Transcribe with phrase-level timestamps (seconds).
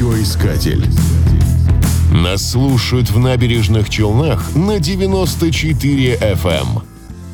[0.00, 0.82] Радиоискатель.
[2.10, 6.82] Нас слушают в набережных Челнах на 94 FM.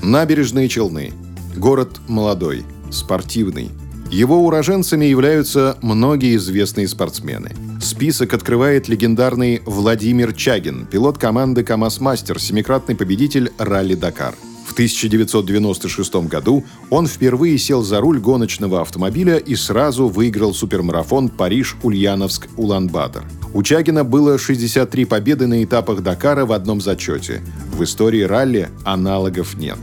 [0.02, 1.12] Набережные Челны.
[1.54, 3.70] Город молодой, спортивный.
[4.10, 7.52] Его уроженцами являются многие известные спортсмены.
[7.80, 14.34] Список открывает легендарный Владимир Чагин, пилот команды КАМАЗ-мастер, семикратный победитель ралли-Дакар.
[14.34, 23.24] В 1996 году он впервые сел за руль гоночного автомобиля и сразу выиграл супермарафон Париж-Ульяновск-Улан-Батор.
[23.54, 27.40] У Чагина было 63 победы на этапах Дакара в одном зачете.
[27.72, 29.78] В истории ралли аналогов нет.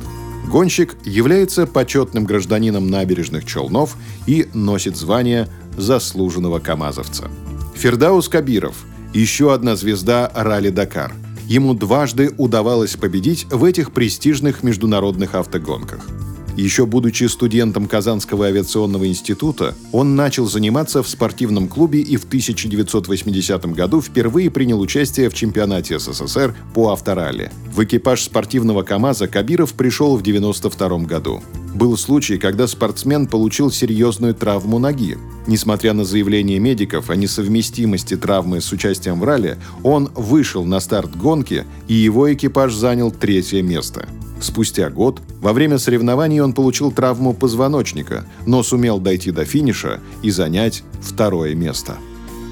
[0.48, 3.98] Гонщик является почетным гражданином набережных Челнов
[4.28, 7.32] и носит звание заслуженного камазовца.
[7.74, 11.14] Фердаус Кабиров– еще одна звезда ралли-Дакар.
[11.48, 16.08] Ему дважды удавалось победить в этих престижных международных автогонках.
[16.56, 23.66] Еще будучи студентом Казанского авиационного института, он начал заниматься в спортивном клубе и в 1980
[23.74, 27.52] году впервые принял участие в чемпионате СССР по авторалли.
[27.74, 31.42] В экипаж спортивного КАМАЗа Кабиров пришел в 1992 году.
[31.74, 35.18] Был случай, когда спортсмен получил серьезную травму ноги.
[35.48, 41.16] Несмотря на заявление медиков о несовместимости травмы с участием в ралли, он вышел на старт
[41.16, 44.08] гонки, и его экипаж занял третье место.
[44.40, 50.30] Спустя год, во время соревнований он получил травму позвоночника, но сумел дойти до финиша и
[50.30, 51.98] занять второе место.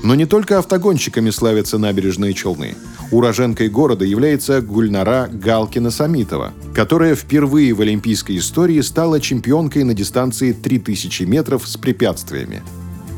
[0.04, 2.76] Но не только автогонщиками славятся набережные Челны.
[3.12, 11.24] Уроженкой города является Гульнара Галкина-Самитова, которая впервые в олимпийской истории стала чемпионкой на дистанции 3000
[11.24, 12.64] метров с препятствиями.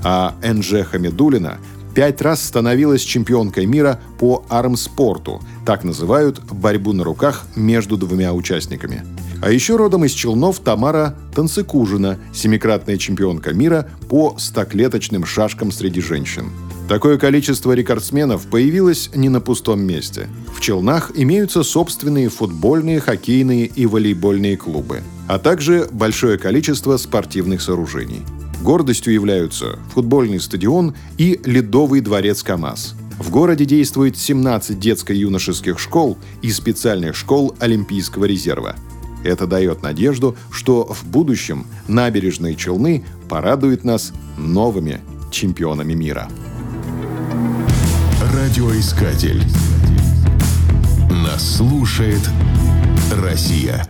[0.04, 1.60] А Энже Хамидулина
[1.94, 9.04] пять раз становилась чемпионкой мира по армспорту, так называют борьбу на руках между двумя участниками.
[9.44, 16.46] А еще родом из Челнов Тамара Танцекужина, семикратная чемпионка мира по стоклеточным шашкам среди женщин.
[16.88, 20.30] Такое количество рекордсменов появилось не на пустом месте.
[20.56, 28.22] В Челнах имеются собственные футбольные, хоккейные и волейбольные клубы, а также большое количество спортивных сооружений.
[28.62, 32.96] Гордостью являются футбольный стадион и ледовый дворец КАМАЗ.
[33.20, 38.78] В городе действует 17 детско-юношеских школ и специальных школ Олимпийского резерва.
[39.24, 45.02] Это дает надежду, что в будущем набережные Челны порадуют нас новыми
[45.32, 46.30] чемпионами мира.
[48.34, 49.44] Радиоискатель.
[51.10, 52.22] Нас слушает
[53.12, 53.88] Россия.